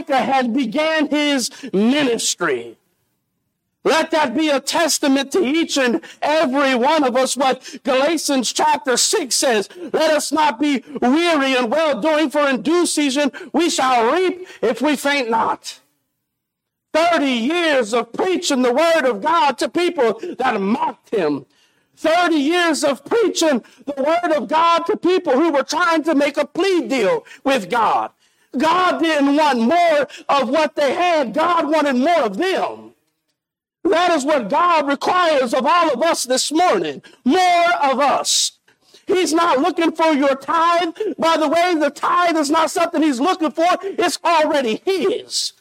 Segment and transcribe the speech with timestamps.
[0.00, 2.78] Micah had began his ministry.
[3.84, 8.96] Let that be a testament to each and every one of us what Galatians chapter
[8.96, 9.68] 6 says.
[9.92, 14.46] Let us not be weary and well doing, for in due season we shall reap
[14.62, 15.80] if we faint not.
[16.94, 21.44] 30 years of preaching the word of God to people that mocked him.
[21.96, 26.38] 30 years of preaching the word of God to people who were trying to make
[26.38, 28.10] a plea deal with God.
[28.56, 31.32] God didn't want more of what they had.
[31.34, 32.94] God wanted more of them.
[33.84, 37.02] That is what God requires of all of us this morning.
[37.24, 38.52] More of us.
[39.06, 40.94] He's not looking for your tithe.
[41.18, 43.66] By the way, the tithe is not something he's looking for.
[43.82, 45.54] It's already his.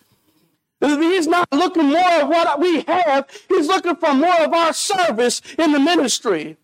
[0.81, 3.27] He's not looking more of what we have.
[3.49, 6.57] He's looking for more of our service in the ministry.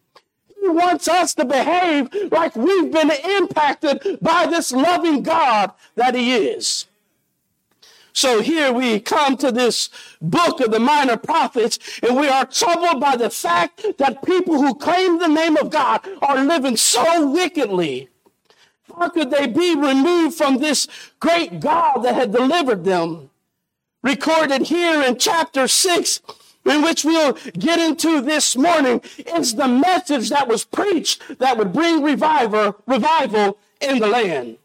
[0.66, 6.34] He wants us to behave like we've been impacted by this loving God that he
[6.34, 6.88] is.
[8.14, 13.00] So here we come to this book of the minor prophets, and we are troubled
[13.00, 18.10] by the fact that people who claim the name of God are living so wickedly.
[18.98, 20.88] How could they be removed from this
[21.20, 23.30] great God that had delivered them?
[24.02, 26.22] Recorded here in chapter 6,
[26.66, 29.02] in which we'll get into this morning,
[29.36, 34.58] is the message that was preached that would bring revival, revival in the land.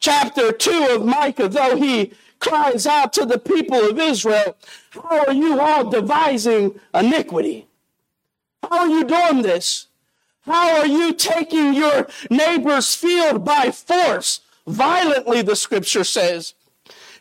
[0.00, 4.56] Chapter 2 of Micah, though he cries out to the people of Israel,
[4.90, 7.66] How are you all devising iniquity?
[8.62, 9.86] How are you doing this?
[10.42, 14.40] How are you taking your neighbor's field by force?
[14.66, 16.54] Violently, the scripture says.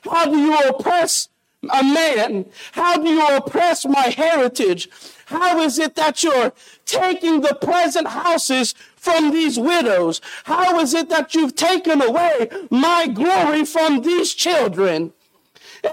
[0.03, 1.29] How do you oppress
[1.63, 2.45] a man?
[2.73, 4.89] How do you oppress my heritage?
[5.25, 6.53] How is it that you're
[6.85, 10.21] taking the present houses from these widows?
[10.45, 15.13] How is it that you've taken away my glory from these children?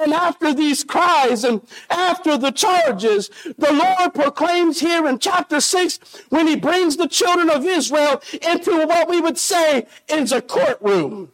[0.00, 5.98] And after these cries and after the charges, the Lord proclaims here in chapter 6
[6.30, 11.33] when he brings the children of Israel into what we would say is a courtroom.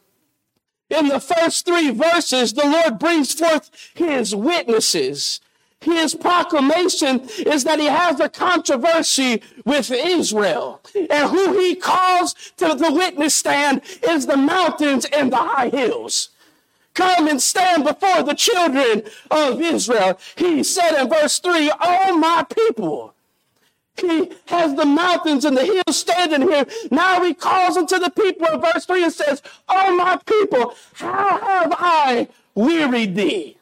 [0.90, 5.40] In the first three verses, the Lord brings forth his witnesses.
[5.80, 10.82] His proclamation is that he has a controversy with Israel.
[10.94, 16.28] And who he calls to the witness stand is the mountains and the high hills.
[16.92, 20.18] Come and stand before the children of Israel.
[20.36, 23.14] He said in verse 3, Oh, my people.
[23.96, 26.66] He has the mountains and the hills standing here.
[26.90, 31.38] Now he calls unto the people in verse 3 and says, Oh, my people, how
[31.38, 33.58] have I wearied thee?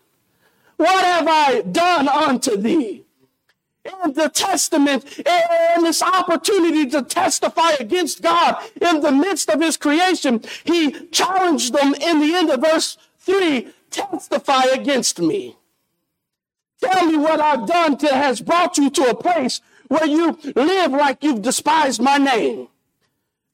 [0.76, 3.04] What have I done unto thee?
[4.04, 9.76] In the testament and this opportunity to testify against God in the midst of his
[9.76, 15.56] creation, he challenged them in the end of verse 3 testify against me.
[16.80, 20.92] Tell me what I've done that has brought you to a place where you live
[20.92, 22.68] like you've despised my name.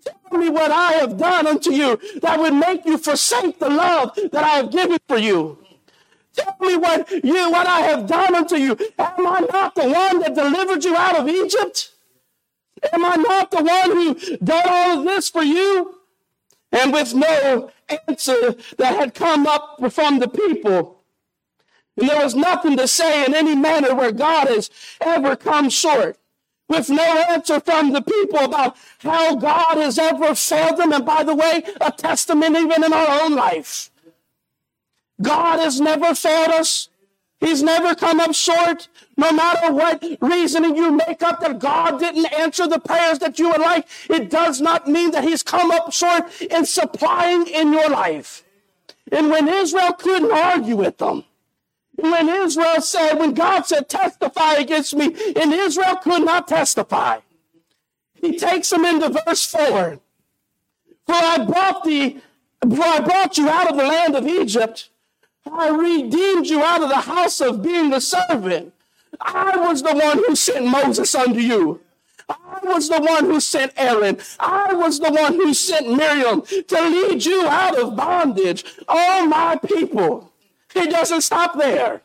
[0.05, 4.15] Tell me what I have done unto you that would make you forsake the love
[4.33, 5.59] that I have given for you.
[6.35, 8.77] Tell me what you, what I have done unto you.
[8.99, 11.93] Am I not the one that delivered you out of Egypt?
[12.93, 16.01] Am I not the one who done all of this for you?
[16.73, 17.71] And with no
[18.09, 21.04] answer that had come up from the people,
[21.97, 26.19] and there was nothing to say in any manner where God has ever come short.
[26.67, 30.93] With no answer from the people about how God has ever failed them.
[30.93, 33.91] And by the way, a testament even in our own life.
[35.21, 36.89] God has never failed us.
[37.39, 38.89] He's never come up short.
[39.17, 43.51] No matter what reasoning you make up that God didn't answer the prayers that you
[43.51, 47.91] would like, it does not mean that He's come up short in supplying in your
[47.91, 48.43] life.
[49.13, 51.25] And when Israel couldn't argue with them,
[51.97, 55.07] when Israel said, when God said, testify against me,
[55.37, 57.21] and Israel could not testify,
[58.15, 60.01] He takes them into verse 4.
[61.07, 62.21] For I brought thee,
[62.61, 64.89] for I brought you out of the land of Egypt
[65.51, 68.73] I redeemed you out of the house of being a servant.
[69.21, 71.81] I was the one who sent Moses unto you.
[72.29, 74.19] I was the one who sent Aaron.
[74.41, 78.65] I was the one who sent Miriam to lead you out of bondage.
[78.89, 80.33] Oh, my people.
[80.75, 82.03] He doesn't stop there.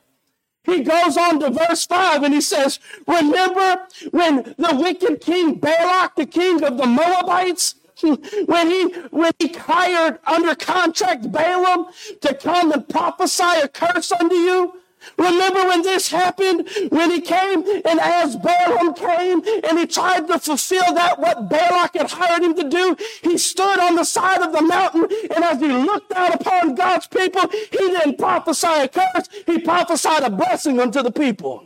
[0.63, 6.15] He goes on to verse 5 and he says, Remember when the wicked king Balak,
[6.15, 11.87] the king of the Moabites, when he when he hired under contract Balaam
[12.21, 14.73] to come and prophesy a curse unto you,
[15.17, 16.67] Remember when this happened?
[16.89, 21.95] When he came and as Balaam came and he tried to fulfill that what Balak
[21.95, 25.59] had hired him to do, he stood on the side of the mountain and as
[25.59, 30.79] he looked out upon God's people, he didn't prophesy a curse, he prophesied a blessing
[30.79, 31.65] unto the people.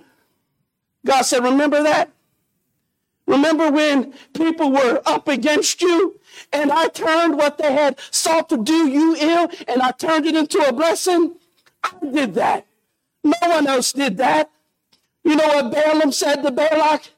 [1.05, 2.11] God said, remember that?
[3.25, 6.19] Remember when people were up against you
[6.51, 10.35] and I turned what they had sought to do you ill and I turned it
[10.35, 11.35] into a blessing?
[11.83, 12.65] I did that.
[13.23, 14.51] No one else did that.
[15.23, 17.09] You know what Balaam said to Balak?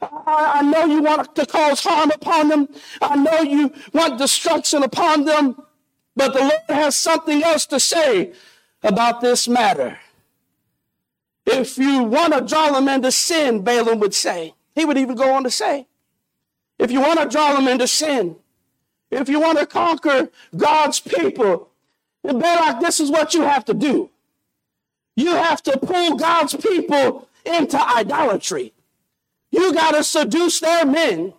[0.00, 0.08] I,
[0.56, 2.68] I know you want to cause harm upon them.
[3.00, 5.62] I know you want destruction upon them.
[6.16, 8.32] But the Lord has something else to say
[8.82, 9.98] about this matter.
[11.46, 15.34] If you want to draw them into sin, Balaam would say, he would even go
[15.34, 15.86] on to say,
[16.78, 18.36] if you want to draw them into sin,
[19.10, 21.70] if you want to conquer God's people,
[22.24, 24.10] then Balak, this is what you have to do.
[25.16, 28.72] You have to pull God's people into idolatry.
[29.50, 31.34] You got to seduce their men.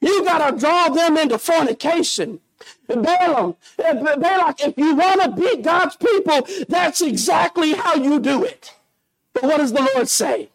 [0.00, 2.40] You got to draw them into fornication.
[2.88, 8.74] Balaam, Balak, if you want to beat God's people, that's exactly how you do it.
[9.32, 10.50] But what does the Lord say?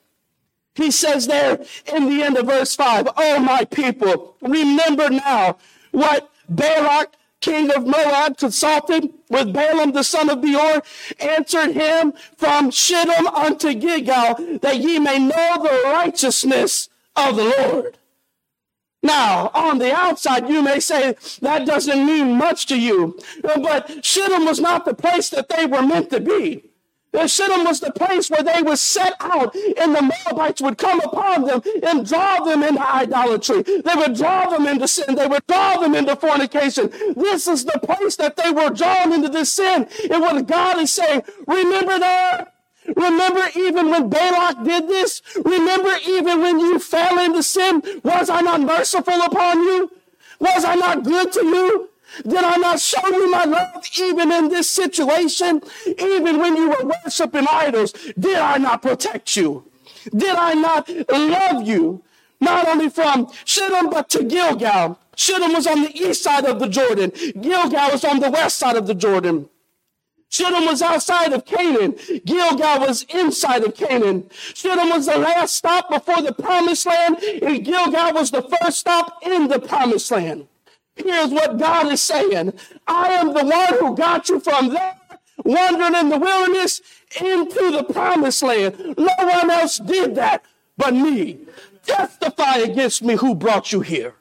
[0.76, 1.64] He says there
[1.94, 5.58] in the end of verse 5, Oh, my people, remember now
[5.92, 10.82] what Balak king of Moab, consulted with Balaam the son of Beor,
[11.20, 17.98] answered him from Shittim unto Gilgal, that ye may know the righteousness of the Lord.
[19.04, 24.46] Now, on the outside, you may say that doesn't mean much to you, but Shittim
[24.46, 26.72] was not the place that they were meant to be.
[27.28, 31.44] Shittim was the place where they were set out and the Moabites would come upon
[31.44, 33.64] them and draw them into idolatry.
[33.64, 35.16] They would draw them into sin.
[35.16, 36.90] They would draw them into fornication.
[37.16, 39.88] This is the place that they were drawn into this sin.
[40.10, 42.52] And what God is saying, remember there?
[42.96, 45.22] Remember even when Balak did this?
[45.44, 47.82] Remember even when you fell into sin?
[48.04, 49.92] Was I not merciful upon you?
[50.40, 51.90] Was I not good to you?
[52.24, 55.62] Did I not show you my love even in this situation?
[55.86, 59.66] Even when you were worshiping idols, did I not protect you?
[60.16, 62.04] Did I not love you?
[62.40, 65.00] Not only from Shittim, but to Gilgal.
[65.16, 67.12] Shittim was on the east side of the Jordan.
[67.42, 69.50] Gilgal was on the west side of the Jordan.
[70.30, 71.96] Shittim was outside of Canaan.
[72.26, 74.30] Gilgal was inside of Canaan.
[74.54, 79.20] Shittim was the last stop before the promised land, and Gilgal was the first stop
[79.24, 80.48] in the promised land.
[80.96, 82.54] Here's what God is saying.
[82.88, 84.96] I am the one who got you from there,
[85.44, 86.82] wandering in the wilderness,
[87.20, 88.96] into the promised land.
[88.98, 90.44] No one else did that
[90.78, 91.40] but me.
[91.86, 94.16] Testify against me who brought you here.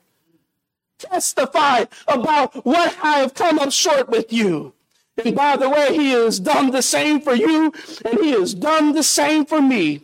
[0.99, 4.75] Testify about what I have come up short with you.
[5.23, 7.73] And by the way, he has done the same for you,
[8.05, 10.03] and he has done the same for me.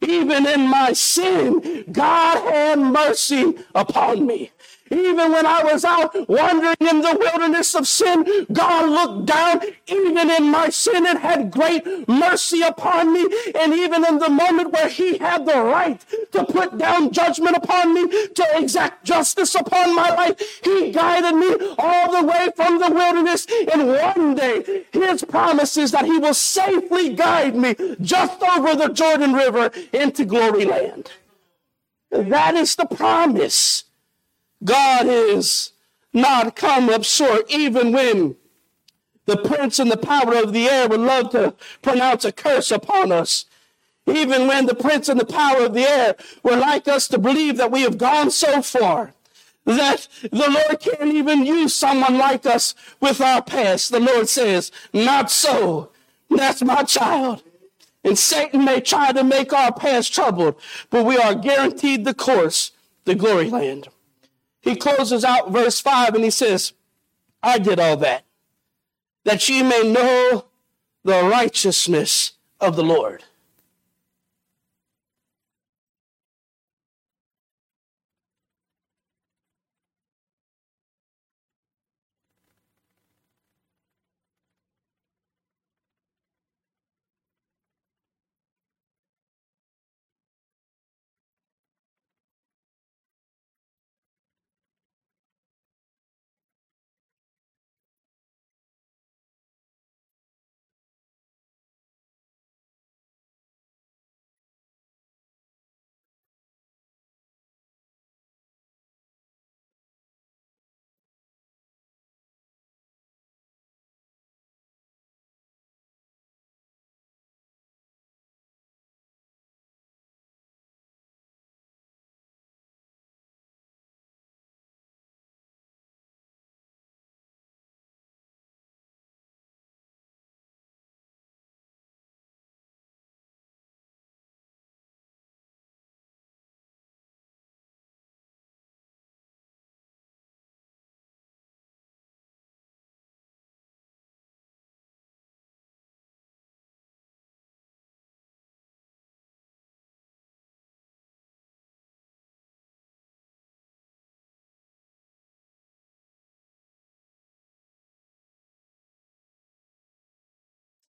[0.00, 4.50] Even in my sin, God had mercy upon me.
[4.90, 10.30] Even when I was out wandering in the wilderness of sin, God looked down even
[10.30, 13.28] in my sin and had great mercy upon me.
[13.54, 17.94] And even in the moment where he had the right to put down judgment upon
[17.94, 22.90] me, to exact justice upon my life, he guided me all the way from the
[22.90, 23.46] wilderness.
[23.72, 28.88] And one day his promise is that he will safely guide me just over the
[28.88, 31.12] Jordan River into glory land.
[32.10, 33.84] That is the promise
[34.62, 35.72] God is
[36.12, 38.36] not come up short, even when
[39.26, 43.12] the prince and the power of the air would love to pronounce a curse upon
[43.12, 43.46] us.
[44.06, 47.56] Even when the prince and the power of the air would like us to believe
[47.58, 49.14] that we have gone so far
[49.66, 53.92] that the Lord can't even use someone like us with our past.
[53.92, 55.90] The Lord says, not so.
[56.28, 57.42] That's my child.
[58.02, 62.72] And Satan may try to make our past troubled, but we are guaranteed the course,
[63.04, 63.88] the glory land.
[64.60, 66.74] He closes out verse 5 and he says,
[67.42, 68.24] I did all that,
[69.24, 70.46] that ye may know
[71.04, 73.24] the righteousness of the Lord.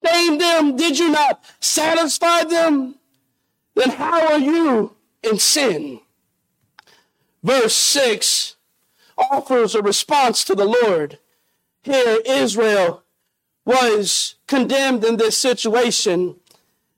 [0.02, 0.76] Sustain them?
[0.76, 2.96] Did you not satisfy them?
[3.74, 6.00] Then how are you in sin?
[7.42, 8.56] Verse 6
[9.16, 11.18] offers a response to the Lord.
[11.82, 13.02] Here, Israel
[13.64, 16.36] was condemned in this situation.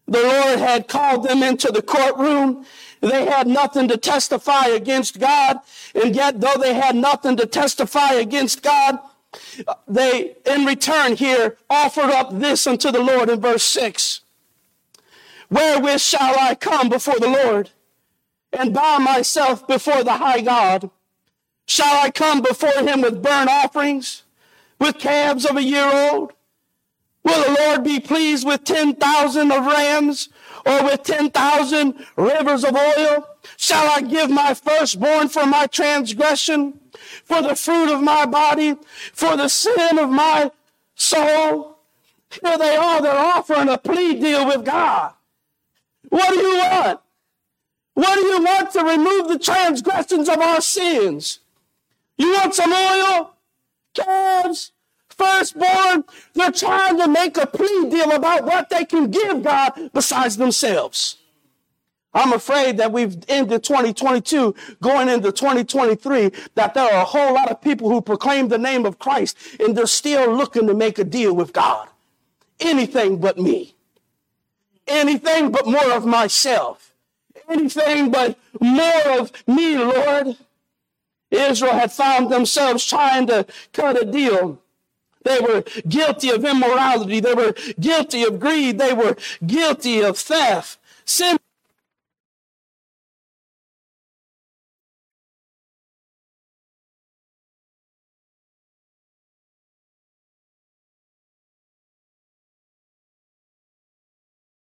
[0.06, 2.66] The Lord had called them into the courtroom.
[3.00, 5.58] They had nothing to testify against God.
[5.94, 8.98] And yet, though they had nothing to testify against God,
[9.86, 14.20] they, in return here, offered up this unto the Lord in verse 6.
[15.50, 17.70] Wherewith shall I come before the Lord
[18.52, 20.90] and bow myself before the high God?
[21.66, 24.22] Shall I come before him with burnt offerings,
[24.78, 26.32] with calves of a year old?
[27.24, 30.28] Will the Lord be pleased with 10,000 of rams
[30.66, 33.28] or with 10,000 rivers of oil?
[33.56, 36.80] Shall I give my firstborn for my transgression,
[37.24, 38.76] for the fruit of my body,
[39.12, 40.50] for the sin of my
[40.94, 41.78] soul?
[42.42, 45.12] Here they are, they're offering a plea deal with God.
[46.08, 47.00] What do you want?
[47.94, 51.40] What do you want to remove the transgressions of our sins?
[52.18, 53.34] You want some oil?
[53.94, 54.72] Calves?
[55.08, 56.04] Firstborn?
[56.34, 61.18] They're trying to make a plea deal about what they can give God besides themselves.
[62.14, 67.50] I'm afraid that we've ended 2022 going into 2023 that there are a whole lot
[67.50, 71.04] of people who proclaim the name of Christ and they're still looking to make a
[71.04, 71.88] deal with God.
[72.60, 73.74] Anything but me.
[74.86, 76.94] Anything but more of myself.
[77.48, 80.36] Anything but more of me, Lord.
[81.30, 84.60] Israel had found themselves trying to cut a deal.
[85.24, 87.18] They were guilty of immorality.
[87.18, 88.78] They were guilty of greed.
[88.78, 90.78] They were guilty of theft.
[91.06, 91.38] Sin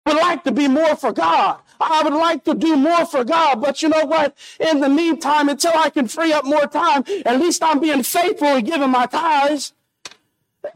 [0.06, 1.60] would like to be more for God.
[1.80, 3.62] I would like to do more for God.
[3.62, 4.36] But you know what?
[4.60, 8.48] In the meantime, until I can free up more time, at least I'm being faithful
[8.48, 9.74] and giving my tithes.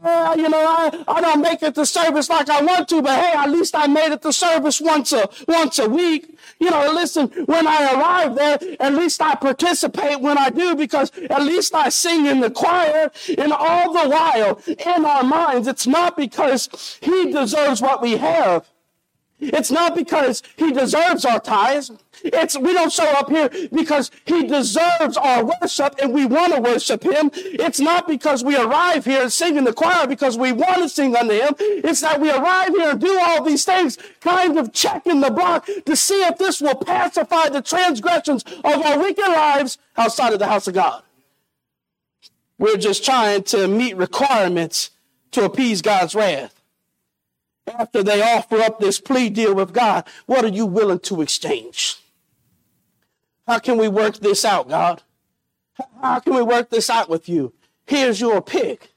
[0.04, 3.18] Uh, you know, I, I don't make it to service like I want to, but
[3.18, 6.38] hey, at least I made it to service once a once a week.
[6.60, 11.10] You know, listen, when I arrive there, at least I participate when I do because
[11.30, 13.10] at least I sing in the choir.
[13.38, 18.68] And all the while, in our minds, it's not because he deserves what we have.
[19.40, 21.92] It's not because he deserves our tithes.
[22.24, 26.60] It's we don't show up here because he deserves our worship and we want to
[26.60, 27.30] worship him.
[27.34, 30.88] It's not because we arrive here and sing in the choir because we want to
[30.88, 31.54] sing unto him.
[31.60, 35.68] It's that we arrive here and do all these things, kind of checking the block
[35.86, 40.48] to see if this will pacify the transgressions of our wicked lives outside of the
[40.48, 41.02] house of God.
[42.58, 44.90] We're just trying to meet requirements
[45.30, 46.57] to appease God's wrath
[47.68, 51.96] after they offer up this plea deal with God, what are you willing to exchange?
[53.46, 55.02] How can we work this out, God?
[56.02, 57.54] How can we work this out with you?
[57.86, 58.90] Here's your pick.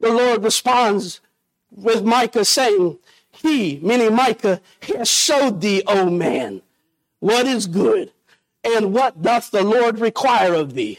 [0.00, 1.20] The Lord responds
[1.70, 2.98] with Micah saying,
[3.30, 6.62] He, meaning Micah, has showed thee, O man,
[7.20, 8.10] what is good,
[8.64, 10.98] and what doth the Lord require of thee,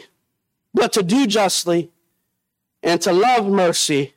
[0.73, 1.91] but to do justly,
[2.81, 4.13] and to love mercy,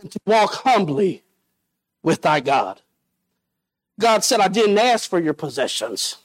[0.00, 1.22] and to walk humbly
[2.02, 2.80] with thy God.
[4.00, 6.16] God said, I didn't ask for your possessions.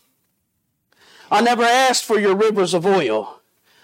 [1.30, 3.42] I never asked for your rivers of oil.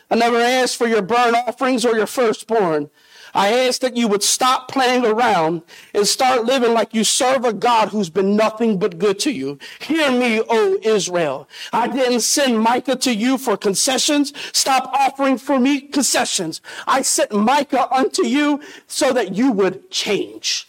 [0.09, 2.89] I never asked for your burnt offerings or your firstborn.
[3.35, 7.53] I asked that you would stop playing around and start living like you serve a
[7.53, 9.57] God who's been nothing but good to you.
[9.79, 11.49] Hear me, O Israel.
[11.71, 14.33] I didn't send Micah to you for concessions.
[14.53, 16.61] Stop offering for me concessions.
[16.85, 20.67] I sent Micah unto you so that you would change.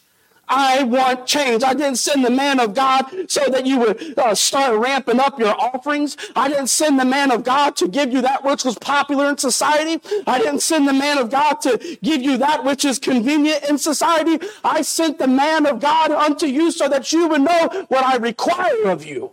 [0.48, 1.62] I want change.
[1.62, 5.38] I didn't send the man of God so that you would uh, start ramping up
[5.38, 6.16] your offerings.
[6.36, 9.38] I didn't send the man of God to give you that which was popular in
[9.38, 10.00] society.
[10.26, 13.78] I didn't send the man of God to give you that which is convenient in
[13.78, 14.44] society.
[14.62, 18.16] I sent the man of God unto you so that you would know what I
[18.16, 19.32] require of you.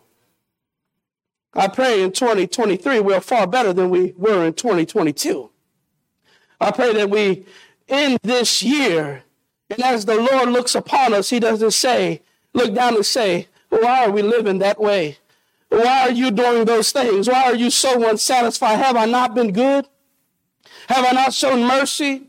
[1.53, 5.49] I pray in 2023 we're far better than we were in 2022.
[6.61, 7.45] I pray that we
[7.89, 9.23] end this year
[9.71, 12.21] and as the Lord looks upon us, he doesn't say,
[12.53, 15.17] look down and say, why are we living that way?
[15.69, 17.29] Why are you doing those things?
[17.29, 18.77] Why are you so unsatisfied?
[18.79, 19.87] Have I not been good?
[20.89, 22.27] Have I not shown mercy?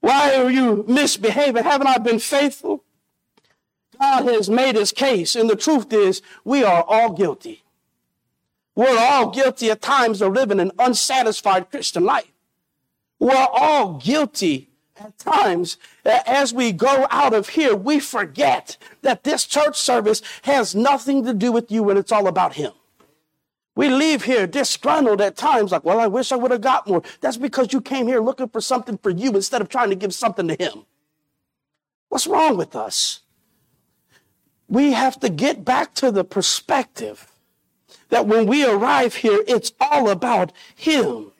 [0.00, 1.64] Why are you misbehaving?
[1.64, 2.84] Haven't I been faithful?
[3.98, 7.62] God has made his case, and the truth is, we are all guilty.
[8.74, 12.30] We're all guilty at times of living an unsatisfied Christian life.
[13.18, 19.44] We're all guilty at times, as we go out of here, we forget that this
[19.44, 22.72] church service has nothing to do with you and it's all about Him.
[23.74, 27.02] We leave here disgruntled at times, like, well, I wish I would have got more.
[27.20, 30.14] That's because you came here looking for something for you instead of trying to give
[30.14, 30.86] something to Him.
[32.08, 33.20] What's wrong with us?
[34.68, 37.30] We have to get back to the perspective
[38.08, 41.32] that when we arrive here, it's all about Him.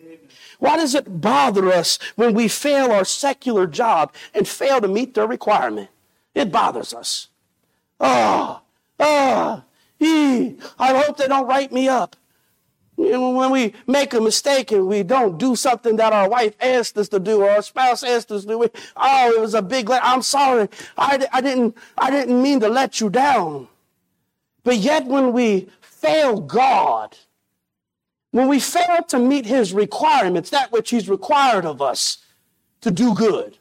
[0.58, 5.14] Why does it bother us when we fail our secular job and fail to meet
[5.14, 5.90] their requirement?
[6.34, 7.28] It bothers us.
[8.00, 8.62] Ah,
[8.98, 9.62] Oh,
[10.00, 12.16] oh, I hope they don't write me up.
[12.96, 17.08] When we make a mistake and we don't do something that our wife asked us
[17.10, 20.22] to do or our spouse asked us to do, oh, it was a big, I'm
[20.22, 20.68] sorry.
[20.96, 23.68] I, I, didn't, I didn't mean to let you down.
[24.64, 27.16] But yet when we fail God,
[28.30, 32.18] when we fail to meet his requirements, that which he's required of us
[32.80, 33.58] to do good,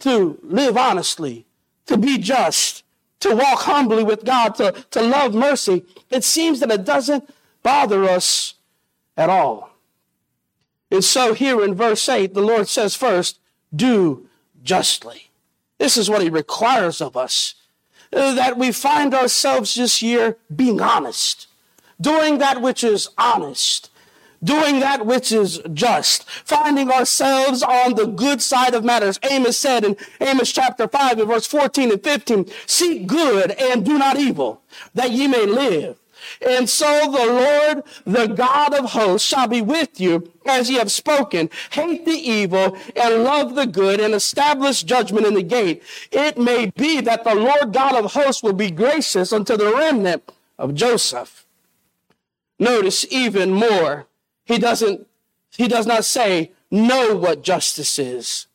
[0.00, 1.46] to live honestly,
[1.86, 2.84] to be just,
[3.20, 7.28] to walk humbly with God, to, to love mercy, it seems that it doesn't
[7.62, 8.54] bother us
[9.16, 9.70] at all.
[10.90, 13.40] And so here in verse 8, the Lord says first,
[13.74, 14.28] do
[14.62, 15.30] justly.
[15.78, 17.54] This is what he requires of us.
[18.12, 21.48] Uh, that we find ourselves this year being honest
[22.00, 23.90] doing that which is honest,
[24.42, 29.18] doing that which is just, finding ourselves on the good side of matters.
[29.22, 33.98] Amos said in Amos chapter 5 and verse 14 and 15, seek good and do
[33.98, 34.62] not evil,
[34.94, 35.98] that ye may live.
[36.40, 40.90] And so the Lord, the God of hosts, shall be with you as ye have
[40.90, 41.50] spoken.
[41.70, 45.82] Hate the evil and love the good and establish judgment in the gate.
[46.10, 50.32] It may be that the Lord God of hosts will be gracious unto the remnant
[50.58, 51.43] of Joseph.
[52.58, 54.06] Notice even more,
[54.44, 55.06] he doesn't,
[55.50, 58.46] he does not say, know what justice is.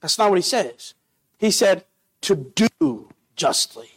[0.00, 0.94] That's not what he says.
[1.38, 1.84] He said,
[2.22, 3.90] to do justly.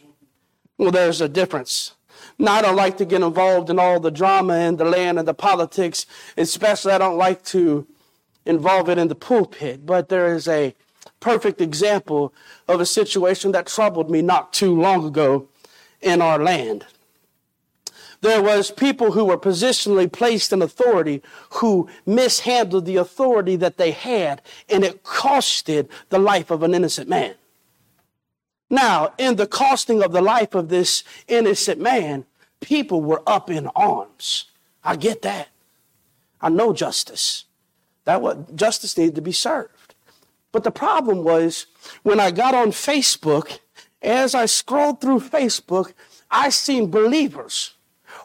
[0.76, 1.94] Well, there's a difference.
[2.38, 5.26] Now, I don't like to get involved in all the drama and the land and
[5.26, 7.86] the politics, especially I don't like to
[8.46, 10.74] involve it in the pulpit, but there is a
[11.20, 12.32] perfect example
[12.68, 15.48] of a situation that troubled me not too long ago
[16.00, 16.86] in our land.
[18.20, 21.22] There was people who were positionally placed in authority
[21.54, 27.08] who mishandled the authority that they had, and it costed the life of an innocent
[27.08, 27.34] man.
[28.70, 32.26] Now, in the costing of the life of this innocent man,
[32.60, 34.46] people were up in arms.
[34.82, 35.48] I get that.
[36.40, 37.44] I know justice.
[38.04, 39.94] That what justice needed to be served.
[40.50, 41.66] But the problem was
[42.02, 43.60] when I got on Facebook,
[44.02, 45.92] as I scrolled through Facebook,
[46.30, 47.74] I seen believers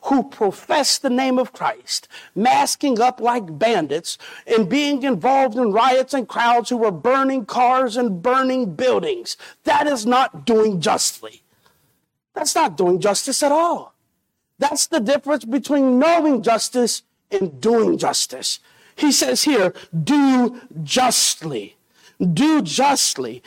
[0.06, 6.14] who profess the name of Christ, masking up like bandits and being involved in riots
[6.14, 9.38] and crowds who were burning cars and burning buildings.
[9.64, 11.42] That is not doing justly.
[12.34, 13.94] That's not doing justice at all.
[14.60, 18.60] That's the difference between knowing justice and doing justice.
[18.96, 21.78] He says here, do justly.
[22.34, 23.42] Do justly.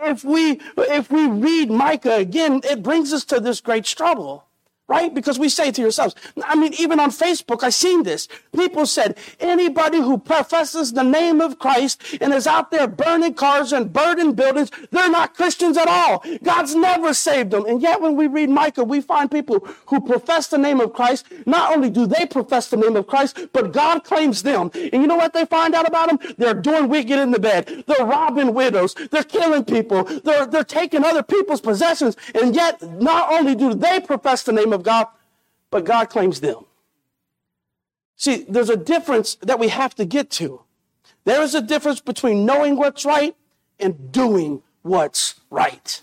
[0.00, 4.46] If we, if we read Micah again, it brings us to this great trouble
[4.88, 5.12] right?
[5.12, 8.28] Because we say to yourselves, I mean, even on Facebook, I've seen this.
[8.54, 13.72] People said, anybody who professes the name of Christ and is out there burning cars
[13.72, 16.22] and burning buildings, they're not Christians at all.
[16.42, 17.66] God's never saved them.
[17.66, 21.26] And yet when we read Micah, we find people who profess the name of Christ.
[21.46, 24.70] Not only do they profess the name of Christ, but God claims them.
[24.74, 26.34] And you know what they find out about them?
[26.38, 27.84] They're doing wicked in the bed.
[27.86, 28.94] They're robbing widows.
[29.10, 30.04] They're killing people.
[30.04, 32.16] They're, they're taking other people's possessions.
[32.34, 35.08] And yet, not only do they profess the name of of God,
[35.70, 36.64] but God claims them.
[38.16, 40.62] See, there's a difference that we have to get to.
[41.24, 43.34] There is a difference between knowing what's right
[43.80, 46.00] and doing what's right.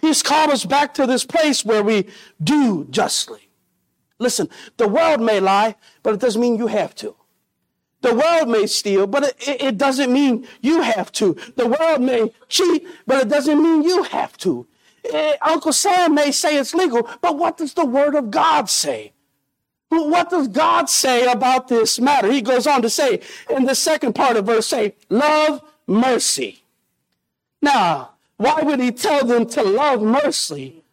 [0.00, 2.06] He's called us back to this place where we
[2.42, 3.50] do justly.
[4.18, 7.16] Listen, the world may lie, but it doesn't mean you have to.
[8.02, 11.36] The world may steal, but it, it, doesn't mean you have to.
[11.56, 14.66] The world may cheat, but it doesn't mean you have to.
[15.04, 19.12] Eh, Uncle Sam may say it's legal, but what does the Word of God say?
[19.88, 22.30] What does God say about this matter?
[22.30, 26.62] He goes on to say in the second part of verse 8, love mercy.
[27.60, 30.84] Now, why would he tell them to love mercy?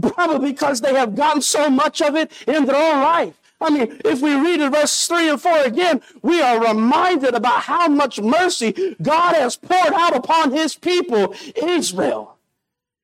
[0.00, 3.40] Probably because they have gotten so much of it in their own life.
[3.60, 7.62] I mean, if we read in verse 3 and 4 again, we are reminded about
[7.62, 12.33] how much mercy God has poured out upon his people, Israel.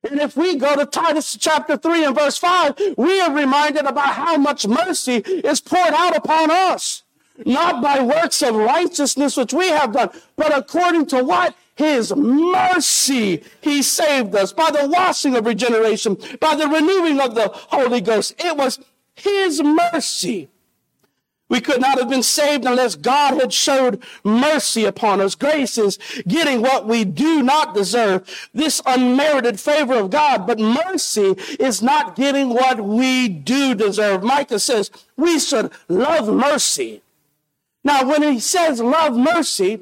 [0.09, 4.15] And if we go to Titus chapter 3 and verse 5, we are reminded about
[4.15, 7.03] how much mercy is poured out upon us.
[7.45, 11.55] Not by works of righteousness which we have done, but according to what?
[11.75, 17.49] his mercy, he saved us by the washing of regeneration, by the renewing of the
[17.53, 18.35] Holy Ghost.
[18.37, 18.79] It was
[19.15, 20.49] his mercy.
[21.51, 25.35] We could not have been saved unless God had showed mercy upon us.
[25.35, 30.47] Grace is getting what we do not deserve, this unmerited favor of God.
[30.47, 34.23] But mercy is not getting what we do deserve.
[34.23, 37.01] Micah says we should love mercy.
[37.83, 39.81] Now, when he says love mercy,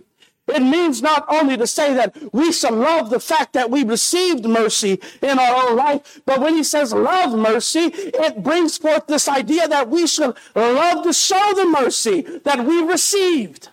[0.49, 4.45] it means not only to say that we shall love the fact that we received
[4.45, 9.27] mercy in our own life, but when he says love mercy, it brings forth this
[9.27, 13.69] idea that we should love to show the mercy that we received.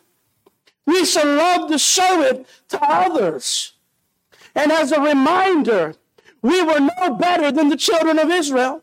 [0.87, 3.73] We should love to show it to others.
[4.55, 5.95] And as a reminder,
[6.43, 8.83] we were no better than the children of Israel.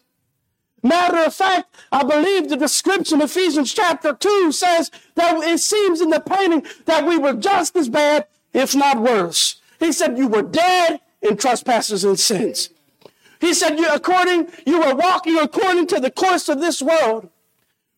[0.83, 6.01] Matter of fact, I believe the description of Ephesians chapter 2 says that it seems
[6.01, 9.61] in the painting that we were just as bad, if not worse.
[9.79, 12.69] He said you were dead in trespasses and sins.
[13.39, 17.29] He said you according you were walking according to the course of this world.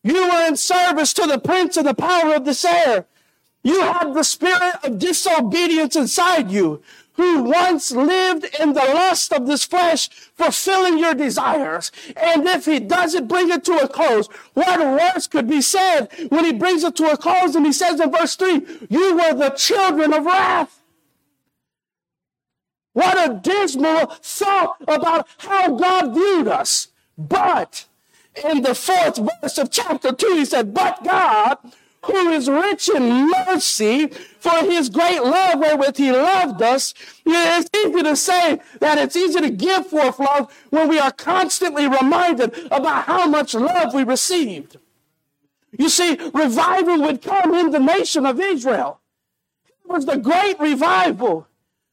[0.03, 3.05] You were in service to the prince of the power of this air.
[3.63, 6.83] You had the spirit of disobedience inside you
[7.15, 11.91] who once lived in the lust of this flesh, fulfilling your desires.
[12.15, 16.45] And if he doesn't bring it to a close, what worse could be said when
[16.45, 19.51] he brings it to a close and he says in verse 3, you were the
[19.51, 20.81] children of wrath.
[22.93, 26.87] What a dismal thought about how God viewed us.
[27.17, 27.85] But
[28.43, 31.57] in the fourth verse of chapter 2, he said, But God,
[32.05, 34.07] who is rich in mercy
[34.39, 36.93] for his great love wherewith he loved us.
[37.25, 41.87] It's easy to say that it's easy to give forth love when we are constantly
[41.87, 44.77] reminded about how much love we received.
[45.77, 49.01] You see, revival would come in the nation of Israel.
[49.83, 51.47] It was the great revival.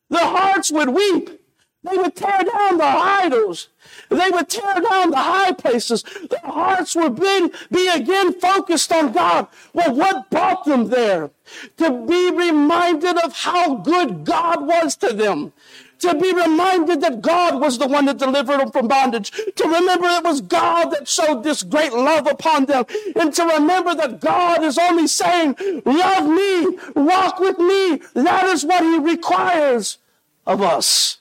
[0.09, 1.41] The hearts would weep.
[1.83, 3.69] They would tear down the idols.
[4.13, 6.03] They would tear down the high places.
[6.31, 9.49] Their hearts would be, be again focused on God.
[9.73, 11.31] Well, what brought them there?
[11.79, 15.53] To be reminded of how good God was to them.
[16.01, 19.31] To be reminded that God was the one that delivered them from bondage.
[19.31, 22.85] To remember it was God that showed this great love upon them.
[23.15, 28.01] And to remember that God is only saying, love me, walk with me.
[28.15, 29.99] That is what he requires
[30.45, 31.19] of us.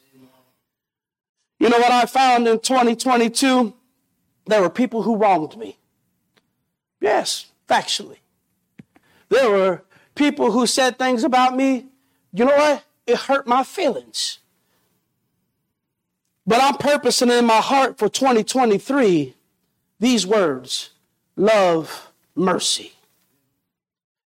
[1.61, 3.71] You know what I found in 2022?
[4.47, 5.77] There were people who wronged me.
[6.99, 8.17] Yes, factually.
[9.29, 9.83] There were
[10.15, 11.85] people who said things about me.
[12.33, 12.83] You know what?
[13.05, 14.39] It hurt my feelings.
[16.47, 19.35] But I'm purposing in my heart for 2023
[19.99, 20.89] these words
[21.35, 22.93] love, mercy.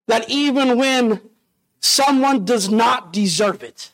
[0.07, 1.19] That even when
[1.81, 3.91] someone does not deserve it,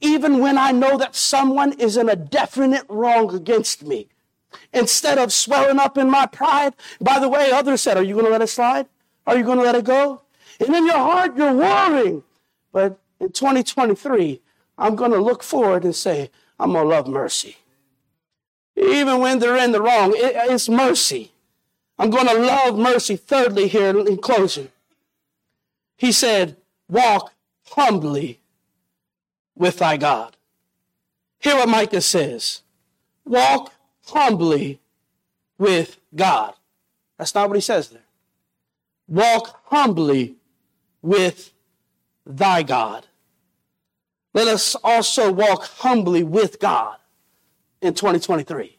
[0.00, 4.08] even when I know that someone is in a definite wrong against me.
[4.72, 8.26] Instead of swelling up in my pride, by the way, others said, Are you going
[8.26, 8.86] to let it slide?
[9.26, 10.22] Are you going to let it go?
[10.60, 12.22] And in your heart, you're worrying.
[12.72, 14.40] But in 2023,
[14.78, 17.56] I'm going to look forward and say, I'm going to love mercy.
[18.76, 21.32] Even when they're in the wrong, it's mercy.
[21.98, 23.16] I'm going to love mercy.
[23.16, 24.70] Thirdly, here in closing,
[25.96, 26.56] he said,
[26.88, 27.32] Walk
[27.70, 28.40] humbly
[29.58, 30.36] with thy God.
[31.40, 32.62] Hear what Micah says.
[33.24, 33.72] Walk
[34.06, 34.80] humbly
[35.58, 36.54] with God.
[37.18, 38.02] That's not what he says there.
[39.08, 40.36] Walk humbly
[41.02, 41.52] with
[42.24, 43.06] thy God.
[44.32, 46.96] Let us also walk humbly with God
[47.82, 48.78] in 2023.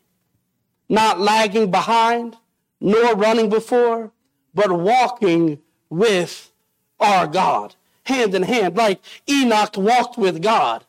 [0.87, 2.37] Not lagging behind,
[2.79, 4.11] nor running before,
[4.53, 6.51] but walking with
[6.99, 7.75] our God
[8.09, 10.83] hand in hand, like Enoch walked with God.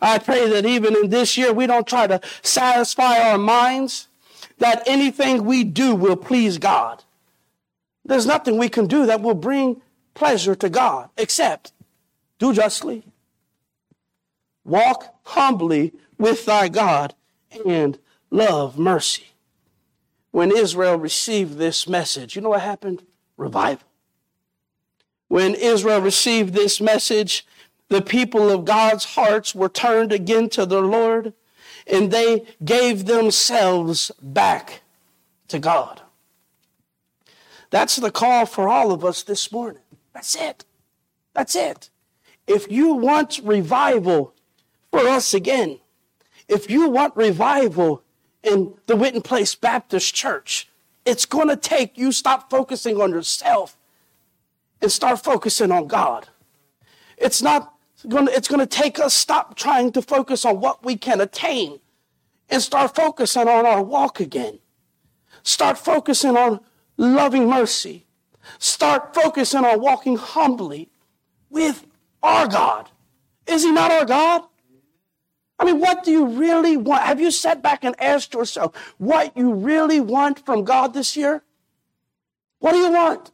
[0.00, 4.08] I pray that even in this year, we don't try to satisfy our minds,
[4.58, 7.02] that anything we do will please God.
[8.04, 9.80] There's nothing we can do that will bring
[10.14, 11.72] pleasure to God except
[12.38, 13.04] do justly,
[14.64, 17.14] walk humbly with thy God,
[17.66, 17.98] and
[18.30, 19.26] love mercy.
[20.32, 23.02] When Israel received this message, you know what happened?
[23.36, 23.86] Revival.
[25.32, 27.46] When Israel received this message,
[27.88, 31.32] the people of God's hearts were turned again to the Lord
[31.86, 34.82] and they gave themselves back
[35.48, 36.02] to God.
[37.70, 39.80] That's the call for all of us this morning.
[40.12, 40.66] That's it.
[41.32, 41.88] That's it.
[42.46, 44.34] If you want revival
[44.90, 45.78] for us again,
[46.46, 48.02] if you want revival
[48.42, 50.68] in the Witten Place Baptist Church,
[51.06, 53.78] it's going to take you stop focusing on yourself
[54.82, 56.28] and start focusing on God.
[57.16, 57.74] It's not
[58.08, 61.20] going to, It's going to take us stop trying to focus on what we can
[61.20, 61.78] attain
[62.50, 64.58] and start focusing on our walk again.
[65.44, 66.60] Start focusing on
[66.96, 68.06] loving mercy.
[68.58, 70.90] Start focusing on walking humbly
[71.48, 71.86] with
[72.22, 72.90] our God.
[73.46, 74.42] Is He not our God?
[75.58, 77.02] I mean, what do you really want?
[77.04, 81.44] Have you sat back and asked yourself what you really want from God this year?
[82.58, 83.30] What do you want?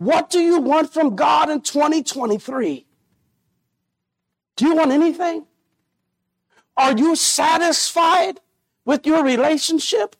[0.00, 2.86] What do you want from God in 2023?
[4.56, 5.44] Do you want anything?
[6.74, 8.40] Are you satisfied
[8.86, 10.16] with your relationship?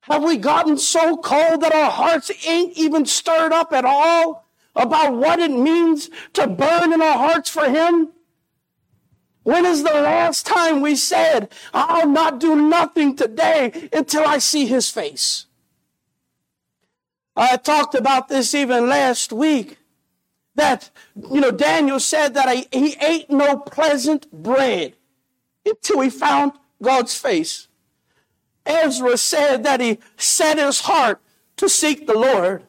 [0.00, 5.14] Have we gotten so cold that our hearts ain't even stirred up at all about
[5.16, 8.10] what it means to burn in our hearts for Him?
[9.44, 14.66] When is the last time we said, I'll not do nothing today until I see
[14.66, 15.46] His face?
[17.36, 19.78] I talked about this even last week
[20.54, 24.94] that, you know, Daniel said that he ate no pleasant bread
[25.66, 27.68] until he found God's face.
[28.64, 31.20] Ezra said that he set his heart
[31.56, 32.64] to seek the Lord.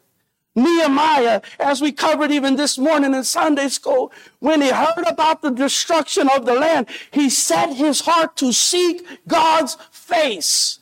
[0.55, 5.51] Nehemiah, as we covered even this morning in Sunday school, when he heard about the
[5.51, 10.79] destruction of the land, he set his heart to seek God's face.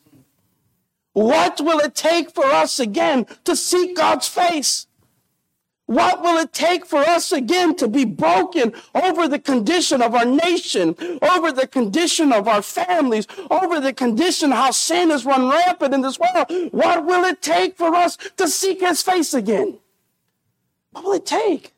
[1.14, 4.88] What will it take for us again to seek God's face?
[5.86, 10.26] What will it take for us again to be broken over the condition of our
[10.26, 15.94] nation, over the condition of our families, over the condition how sin has run rampant
[15.94, 16.48] in this world?
[16.72, 19.78] What will it take for us to seek his face again?
[20.92, 21.74] What will it take?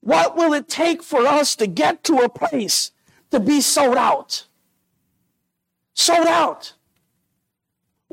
[0.00, 2.92] What will it take for us to get to a place
[3.32, 4.46] to be sold out?
[5.94, 6.73] Sold out.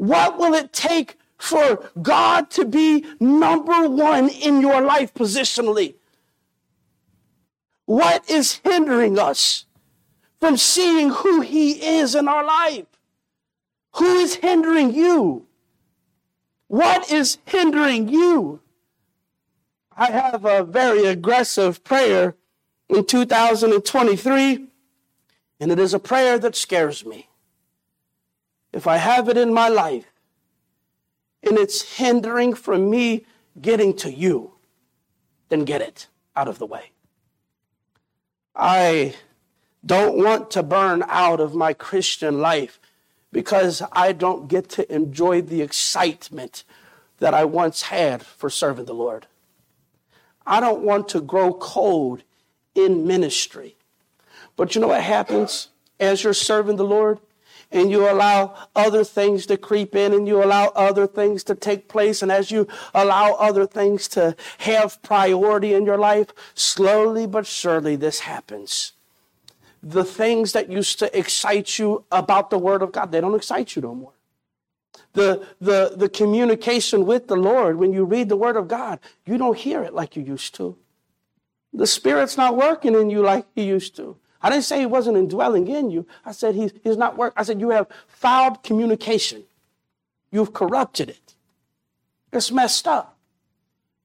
[0.01, 5.93] What will it take for God to be number one in your life positionally?
[7.85, 9.65] What is hindering us
[10.39, 12.87] from seeing who He is in our life?
[13.97, 15.45] Who is hindering you?
[16.65, 18.59] What is hindering you?
[19.95, 22.33] I have a very aggressive prayer
[22.89, 24.65] in 2023,
[25.59, 27.27] and it is a prayer that scares me.
[28.73, 30.05] If I have it in my life,
[31.43, 33.25] and it's hindering from me
[33.59, 34.53] getting to you,
[35.49, 36.91] then get it out of the way.
[38.55, 39.15] I
[39.85, 42.79] don't want to burn out of my Christian life
[43.31, 46.63] because I don't get to enjoy the excitement
[47.19, 49.27] that I once had for serving the Lord.
[50.45, 52.23] I don't want to grow cold
[52.75, 53.75] in ministry.
[54.55, 57.19] But you know what happens as you're serving the Lord?
[57.71, 61.87] And you allow other things to creep in and you allow other things to take
[61.87, 62.21] place.
[62.21, 67.95] And as you allow other things to have priority in your life, slowly but surely
[67.95, 68.93] this happens.
[69.81, 73.75] The things that used to excite you about the Word of God, they don't excite
[73.75, 74.13] you no more.
[75.13, 79.37] The, the, the communication with the Lord, when you read the Word of God, you
[79.37, 80.77] don't hear it like you used to.
[81.73, 84.17] The Spirit's not working in you like He used to.
[84.43, 86.07] I didn't say he wasn't indwelling in you.
[86.25, 87.33] I said he's, he's not work.
[87.37, 89.43] I said you have fouled communication.
[90.31, 91.35] You've corrupted it.
[92.33, 93.17] It's messed up.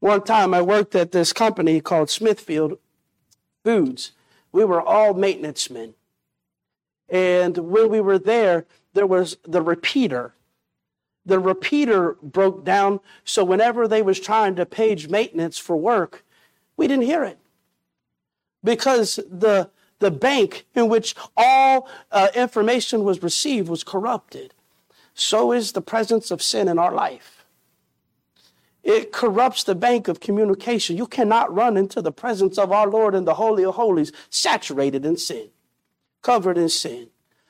[0.00, 2.78] One time I worked at this company called Smithfield
[3.64, 4.12] Foods.
[4.52, 5.94] We were all maintenance men.
[7.08, 10.34] And when we were there, there was the repeater.
[11.24, 16.24] The repeater broke down, so whenever they was trying to page maintenance for work,
[16.76, 17.38] we didn't hear it.
[18.62, 24.54] Because the the bank in which all uh, information was received was corrupted.
[25.14, 27.44] So is the presence of sin in our life.
[28.84, 30.96] It corrupts the bank of communication.
[30.96, 35.04] You cannot run into the presence of our Lord in the Holy of Holies saturated
[35.04, 35.48] in sin,
[36.22, 37.08] covered in sin,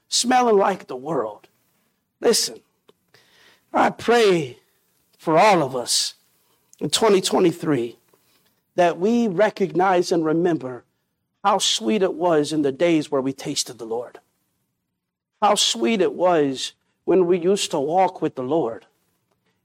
[0.08, 1.48] smelling like the world.
[2.22, 2.60] Listen,
[3.70, 4.58] I pray
[5.18, 6.14] for all of us
[6.80, 7.98] in 2023
[8.76, 10.85] that we recognize and remember
[11.46, 14.18] how sweet it was in the days where we tasted the Lord.
[15.40, 16.72] How sweet it was
[17.04, 18.86] when we used to walk with the Lord.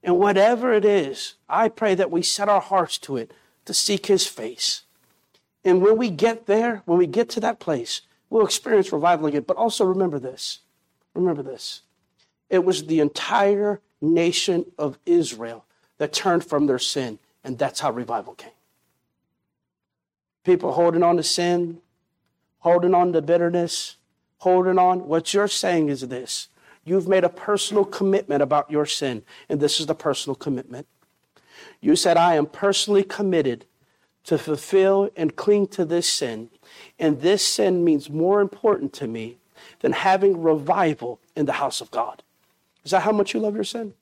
[0.03, 3.31] And whatever it is, I pray that we set our hearts to it
[3.65, 4.83] to seek His face.
[5.65, 9.45] And when we get there, when we get to that place, we'll experience revival again.
[9.47, 10.59] But also remember this.
[11.15, 11.81] Remember this.
[12.51, 15.65] It was the entire nation of Israel
[15.97, 18.51] that turned from their sin, and that's how revival came.
[20.43, 21.79] People holding on to sin,
[22.59, 23.97] holding on to bitterness,
[24.37, 25.07] holding on.
[25.07, 26.49] What you're saying is this
[26.83, 30.87] you've made a personal commitment about your sin, and this is the personal commitment.
[31.79, 33.65] You said, I am personally committed
[34.23, 36.49] to fulfill and cling to this sin.
[36.99, 39.37] And this sin means more important to me
[39.79, 42.23] than having revival in the house of God.
[42.83, 43.93] Is that how much you love your sin?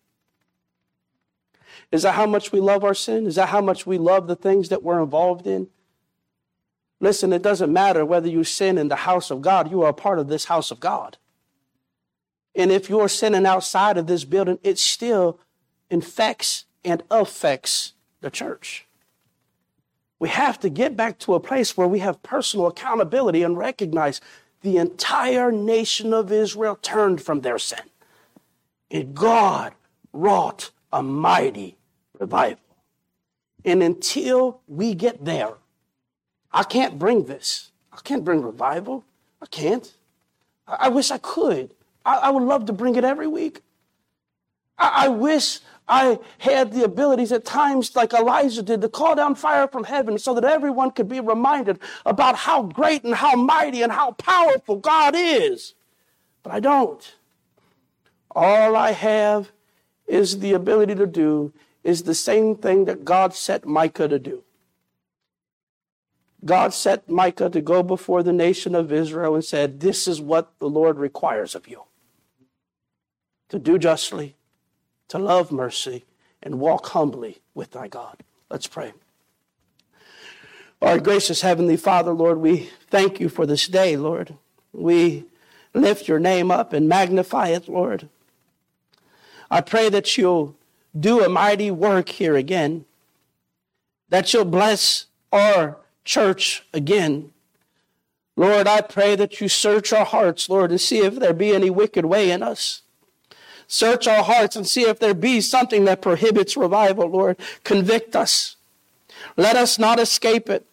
[1.91, 3.25] Is that how much we love our sin?
[3.25, 5.67] Is that how much we love the things that we're involved in?
[6.99, 9.93] Listen, it doesn't matter whether you sin in the house of God, you are a
[9.93, 11.17] part of this house of God.
[12.55, 15.39] And if you're sinning outside of this building, it still
[15.89, 18.85] infects and affects the church.
[20.19, 24.19] We have to get back to a place where we have personal accountability and recognize
[24.61, 27.79] the entire nation of Israel turned from their sin.
[28.91, 29.73] And God
[30.11, 31.77] wrought a mighty
[32.19, 32.59] revival.
[33.63, 35.53] And until we get there,
[36.51, 37.69] I can't bring this.
[37.93, 39.03] I can't bring revival.
[39.41, 39.93] I can't.
[40.67, 41.73] I, I wish I could.
[42.05, 43.61] I, I, would love to bring it every week.
[44.77, 49.35] I, I wish I had the abilities at times, like Elijah did, to call down
[49.35, 53.81] fire from heaven so that everyone could be reminded about how great and how mighty
[53.81, 55.73] and how powerful God is.
[56.43, 57.15] But I don't.
[58.31, 59.51] All I have
[60.07, 64.43] is the ability to do is the same thing that God set Micah to do.
[66.45, 70.51] God set Micah to go before the nation of Israel and said, This is what
[70.59, 71.83] the Lord requires of you
[73.49, 74.35] to do justly,
[75.07, 76.05] to love mercy,
[76.41, 78.23] and walk humbly with thy God.
[78.49, 78.93] Let's pray.
[80.81, 84.35] Our gracious Heavenly Father, Lord, we thank you for this day, Lord.
[84.71, 85.25] We
[85.73, 88.07] lift your name up and magnify it, Lord.
[89.51, 90.55] I pray that you'll
[90.97, 92.85] do a mighty work here again,
[94.09, 95.77] that you'll bless our
[96.09, 97.31] church again.
[98.35, 101.69] Lord, I pray that you search our hearts, Lord, and see if there be any
[101.69, 102.81] wicked way in us.
[103.67, 107.37] Search our hearts and see if there be something that prohibits revival, Lord.
[107.63, 108.55] Convict us.
[109.37, 110.65] Let us not escape it.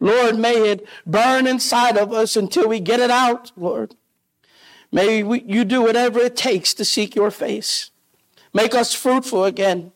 [0.00, 3.94] Lord, may it burn inside of us until we get it out, Lord.
[4.90, 7.90] May we, you do whatever it takes to seek your face.
[8.54, 9.92] Make us fruitful again.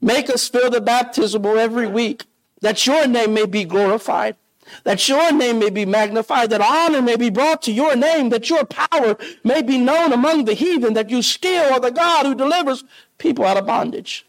[0.00, 2.24] Make us feel the baptismal every week,
[2.60, 4.36] that your name may be glorified
[4.84, 8.50] that your name may be magnified, that honor may be brought to your name, that
[8.50, 12.34] your power may be known among the heathen, that you still are the God who
[12.34, 12.84] delivers
[13.18, 14.26] people out of bondage.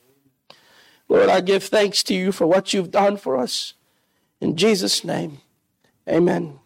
[1.10, 3.74] Lord, I give thanks to you for what you've done for us.
[4.42, 5.40] In Jesus' name,
[6.08, 6.60] amen.